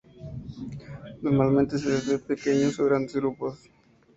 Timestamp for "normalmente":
1.21-1.77